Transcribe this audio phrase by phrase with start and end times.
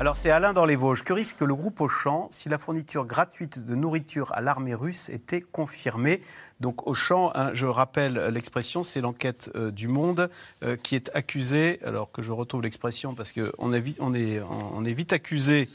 [0.00, 1.04] Alors c'est Alain dans les Vosges.
[1.04, 5.42] Que risque le groupe Auchan si la fourniture gratuite de nourriture à l'armée russe était
[5.42, 6.22] confirmée?
[6.60, 10.30] Donc Auchan, hein, je rappelle l'expression, c'est l'enquête euh, du Monde
[10.62, 14.40] euh, qui est accusée, alors que je retrouve l'expression parce qu'on est, on est,
[14.74, 15.68] on est vite accusé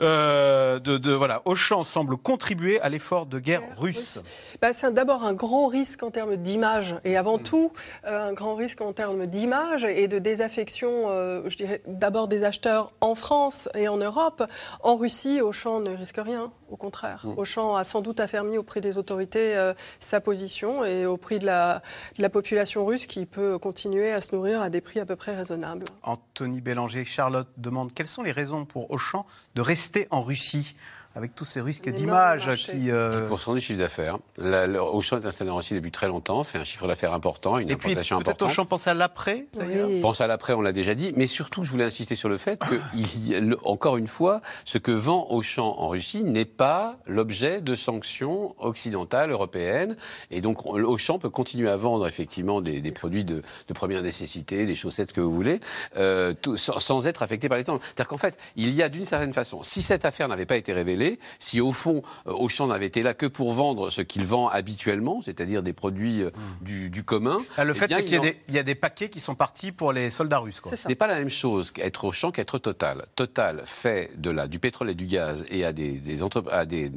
[0.00, 4.22] euh, de, de, voilà, Auchan semble contribuer à l'effort de guerre russe.
[4.62, 7.42] Bah, c'est d'abord un grand risque en termes d'image et avant mm.
[7.42, 7.72] tout
[8.04, 11.08] un grand risque en termes d'image et de désaffection,
[11.48, 14.42] je dirais d'abord des acheteurs en France et en Europe.
[14.82, 17.26] En Russie, Auchan ne risque rien, au contraire.
[17.26, 17.34] Mm.
[17.36, 19.56] Auchan a sans doute affermi auprès des autorités
[19.98, 21.82] sa position et au prix de la,
[22.16, 25.16] de la population russe qui peut continuer à se nourrir à des prix à peu
[25.16, 25.84] près raisonnables.
[26.02, 30.74] Anthony Bélanger, Charlotte demande quelles sont les raisons pour Auchan de rester en Russie
[31.16, 32.90] avec tous ces risques d'image qui.
[32.90, 33.26] Euh...
[33.26, 34.18] Pour du chiffre d'affaires.
[34.38, 37.76] Auchan est installé en Russie depuis très longtemps, fait un chiffre d'affaires important, une Et
[37.76, 38.24] puis, importante.
[38.24, 39.88] Peut-être Auchan pense à l'après, d'ailleurs.
[40.02, 42.60] Pense à l'après, on l'a déjà dit, mais surtout, je voulais insister sur le fait
[42.60, 46.59] que, il, encore une fois, ce que vend Auchan en Russie n'est pas
[47.06, 49.96] l'objet de sanctions occidentales, européennes,
[50.30, 54.66] et donc Auchan peut continuer à vendre effectivement des, des produits de, de, première nécessité,
[54.66, 55.60] des chaussettes que vous voulez,
[55.96, 57.80] euh, tout, sans, sans, être affecté par les temps.
[57.82, 60.72] C'est-à-dire qu'en fait, il y a d'une certaine façon, si cette affaire n'avait pas été
[60.72, 64.48] révélée, si au fond euh, Auchan n'avait été là que pour vendre ce qu'il vend
[64.48, 66.30] habituellement, c'est-à-dire des produits euh,
[66.62, 66.88] hmm.
[66.90, 67.38] du, commun.
[67.56, 70.10] Ah, le eh fait, c'est qu'il y, a des paquets qui sont partis pour les
[70.10, 70.60] soldats russes.
[70.74, 73.06] Ce n'est pas la même chose qu'être Auchan qu'être Total.
[73.16, 76.90] Total fait de la, du pétrole et du gaz et a des, des, à des,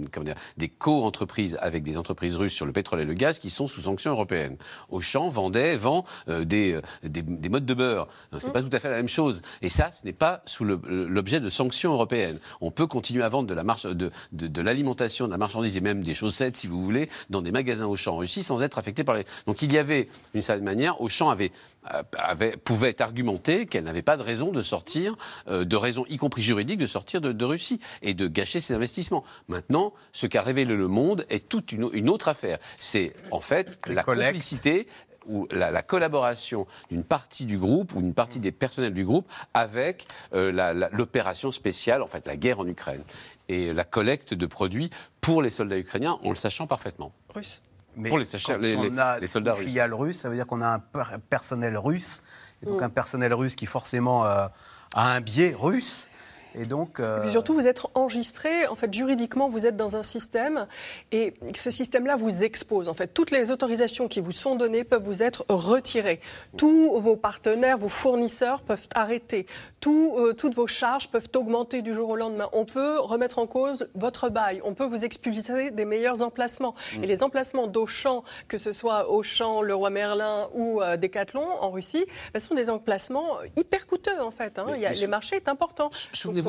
[0.58, 3.82] des co-entreprises avec des entreprises russes sur le pétrole et le gaz qui sont sous
[3.82, 4.58] sanctions européennes.
[4.90, 8.08] Auchan vendait, vend euh, des, des, modes de beurre.
[8.32, 9.42] C'est n'est pas tout à fait la même chose.
[9.62, 12.40] Et ça, ce n'est pas sous l'objet de sanctions européennes.
[12.62, 15.82] On peut continuer à vendre de la marche, de, de, l'alimentation, de la marchandise et
[15.82, 19.04] même des chaussettes, si vous voulez, dans des magasins Auchan en Russie sans être affecté
[19.04, 19.26] par les.
[19.48, 21.73] Donc il y avait, d'une certaine manière, Auchan avait, euh,
[22.18, 25.16] avait pouvait argumenter qu'elle n'avait pas de raison de sortir,
[25.48, 29.24] euh, de raison y compris juridique, de sortir de, Russie et de gâcher ses investissements.
[29.48, 32.58] Maintenant, ce qu'a révélé le monde est toute une, une autre affaire.
[32.80, 34.88] C'est en fait la complicité
[35.26, 40.08] ou la, collaboration d'une partie du groupe ou d'une partie des personnels du groupe avec
[40.34, 43.04] euh, l'opération spéciale, en fait la guerre en Ukraine
[43.50, 44.90] et la collecte de produits
[45.22, 47.14] pour les soldats ukrainiens en le sachant parfaitement.
[47.34, 47.62] Russe.
[47.96, 49.66] Mais pour les, quand les, on a les soldats russes.
[49.66, 52.22] filiale russe, ça veut dire qu'on a un personnel russe,
[52.62, 52.86] et donc mm.
[52.86, 54.48] un personnel russe qui forcément euh,
[54.94, 56.10] a un biais russe.
[56.56, 57.00] Et donc.
[57.00, 58.68] Euh, surtout, vous êtes enregistré.
[58.68, 60.68] En fait, juridiquement, vous êtes dans un système
[61.12, 62.90] et ce système-là vous expose.
[62.90, 66.20] En fait, toutes les autorisations qui vous sont données peuvent vous être retirées.
[66.58, 69.46] Tous vos partenaires, vos fournisseurs peuvent arrêter.
[69.80, 72.50] Tout, euh, toutes vos charges peuvent augmenter du jour au lendemain.
[72.54, 74.62] On peut remettre en cause votre bail.
[74.64, 76.76] On peut vous expulser des meilleurs emplacements.
[77.02, 81.72] Et les emplacements d'Auchan, que ce soit Auchan, le Roi Merlin ou euh, Decathlon en
[81.72, 84.60] Russie, ce sont des emplacements hyper coûteux en fait.
[84.60, 84.68] Hein.
[84.76, 85.90] Il y a, les marchés est important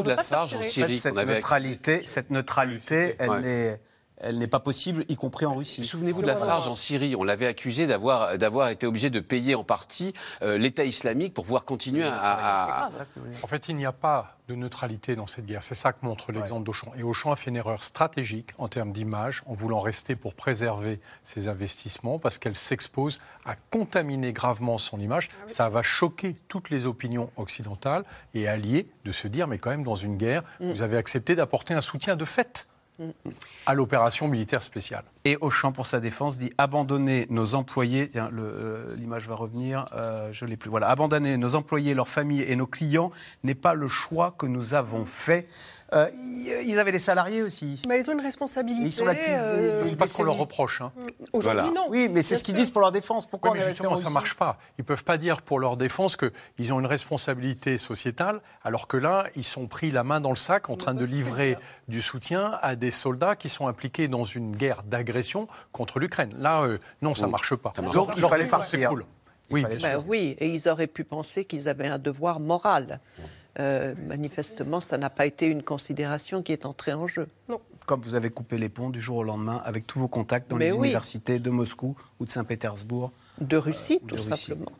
[0.02, 3.80] de la charge en Syrie cette, neutralité, cette neutralité, elle est
[4.18, 5.84] elle n'est pas possible, y compris en Russie.
[5.84, 7.16] Souvenez-vous de la charge en Syrie.
[7.16, 11.44] On l'avait accusé d'avoir, d'avoir été obligé de payer en partie euh, l'État islamique pour
[11.44, 12.88] pouvoir continuer à,
[13.42, 15.62] En fait, il n'y a pas de neutralité dans cette guerre.
[15.62, 16.92] C'est ça que montre l'exemple d'Auchan.
[16.96, 21.00] Et Auchan a fait une erreur stratégique en termes d'image, en voulant rester pour préserver
[21.22, 25.30] ses investissements, parce qu'elle s'expose à contaminer gravement son image.
[25.32, 28.04] Ah ça va choquer toutes les opinions occidentales
[28.34, 30.70] et alliées de se dire, mais quand même, dans une guerre, mm.
[30.70, 32.68] vous avez accepté d'apporter un soutien de fait
[33.66, 35.04] à l'opération militaire spéciale.
[35.24, 40.44] Et Auchan, pour sa défense, dit abandonner nos employés, euh, l'image va revenir, euh, je
[40.44, 43.10] l'ai plus, voilà, abandonner nos employés, leurs familles et nos clients
[43.42, 45.48] n'est pas le choix que nous avons fait.
[45.94, 46.10] Euh,
[46.64, 47.80] ils avaient des salariés aussi.
[47.88, 48.86] Mais ils ont une responsabilité.
[48.86, 50.80] Ils sont euh, c'est pas ce qu'on leur reproche.
[50.80, 50.92] Hein.
[51.32, 51.86] Aujourd'hui, non.
[51.88, 53.26] Oui, mais c'est ce qu'ils disent pour leur défense.
[53.26, 54.58] Pourquoi mais justement, ça marche pas.
[54.78, 59.26] Ils peuvent pas dire pour leur défense qu'ils ont une responsabilité sociétale, alors que là,
[59.36, 61.56] ils sont pris la main dans le sac en train de livrer
[61.88, 66.34] du soutien à des soldats qui sont impliqués dans une guerre d'agression contre l'Ukraine.
[66.38, 67.72] Là, euh, non, ça marche pas.
[67.92, 68.92] Donc, il fallait partir.
[69.50, 73.00] Oui, ben oui, et ils auraient pu penser qu'ils avaient un devoir moral.
[73.60, 77.26] Euh, manifestement, ça n'a pas été une considération qui est entrée en jeu.
[77.48, 77.60] Non.
[77.86, 80.56] Comme vous avez coupé les ponts du jour au lendemain avec tous vos contacts dans
[80.56, 83.12] les universités de Moscou ou de Saint-Pétersbourg.
[83.40, 84.72] De Russie, tout simplement.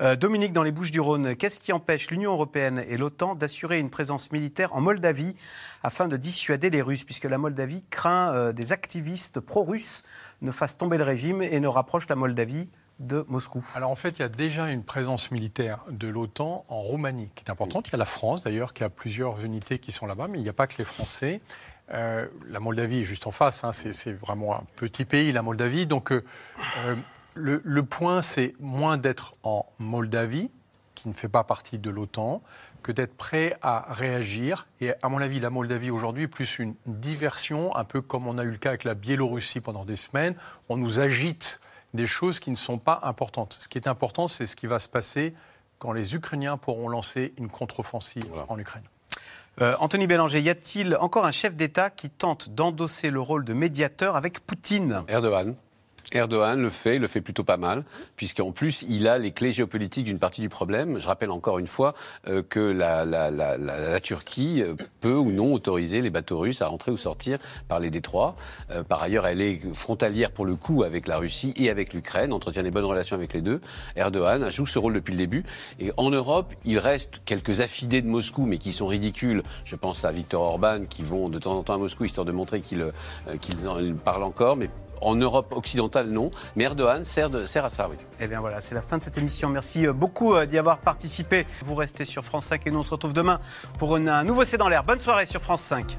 [0.00, 4.32] Euh, Dominique, dans les Bouches-du-Rhône, qu'est-ce qui empêche l'Union européenne et l'OTAN d'assurer une présence
[4.32, 5.36] militaire en Moldavie
[5.82, 10.02] afin de dissuader les Russes, puisque la Moldavie craint euh, des activistes pro-russes
[10.40, 12.68] ne fassent tomber le régime et ne rapprochent la Moldavie
[12.98, 16.80] de Moscou Alors en fait, il y a déjà une présence militaire de l'OTAN en
[16.80, 17.88] Roumanie qui est importante.
[17.88, 20.42] Il y a la France d'ailleurs qui a plusieurs unités qui sont là-bas, mais il
[20.42, 21.40] n'y a pas que les Français.
[21.92, 23.72] Euh, la Moldavie est juste en face, hein.
[23.72, 25.86] c'est vraiment un petit pays, la Moldavie.
[25.86, 26.24] Donc euh,
[26.86, 26.96] euh,
[27.34, 30.50] le, le, point, c'est moins d'être en Moldavie,
[30.94, 32.42] qui ne fait pas partie de l'OTAN,
[32.82, 34.66] que d'être prêt à réagir.
[34.80, 38.38] Et à mon avis, la Moldavie aujourd'hui est plus une diversion, un peu comme on
[38.38, 40.34] a eu le cas avec la Biélorussie pendant des semaines.
[40.68, 41.60] On nous agite
[41.94, 43.56] des choses qui ne sont pas importantes.
[43.58, 45.34] Ce qui est important, c'est ce qui va se passer
[45.78, 48.84] quand les Ukrainiens pourront lancer une contre-offensive en Ukraine.
[49.60, 53.52] Euh, Anthony Bélanger, y a-t-il encore un chef d'État qui tente d'endosser le rôle de
[53.52, 55.02] médiateur avec Poutine?
[55.08, 55.54] Erdogan.
[56.12, 57.84] Erdogan le fait, le fait plutôt pas mal,
[58.16, 60.98] puisqu'en plus, il a les clés géopolitiques d'une partie du problème.
[60.98, 61.94] Je rappelle encore une fois
[62.28, 66.96] euh, que la, Turquie euh, peut ou non autoriser les bateaux russes à entrer ou
[66.96, 67.38] sortir
[67.68, 68.36] par les détroits.
[68.70, 72.32] Euh, par ailleurs, elle est frontalière pour le coup avec la Russie et avec l'Ukraine,
[72.32, 73.60] entretient des bonnes relations avec les deux.
[73.96, 75.44] Erdogan joue ce rôle depuis le début.
[75.78, 79.42] Et en Europe, il reste quelques affidés de Moscou, mais qui sont ridicules.
[79.64, 82.32] Je pense à Viktor Orban, qui vont de temps en temps à Moscou, histoire de
[82.32, 82.92] montrer qu'il
[83.40, 83.52] qu
[84.04, 84.68] parle encore, mais
[85.02, 86.30] en Europe occidentale, non.
[86.56, 87.96] Mais Erdogan sert, à ça, oui.
[88.20, 89.48] Eh bien voilà, c'est la fin de cette émission.
[89.48, 91.46] Merci euh, beaucoup euh, d'y avoir participé.
[91.62, 93.40] Vous restez sur France 5 et nous on se retrouve demain
[93.78, 94.82] pour un nouveau C'est dans l'air.
[94.84, 95.98] Bonne soirée sur France 5.